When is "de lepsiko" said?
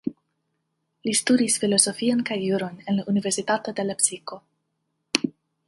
3.81-4.43